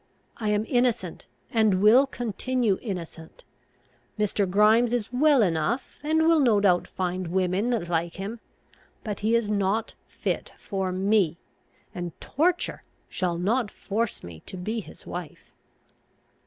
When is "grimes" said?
4.49-4.93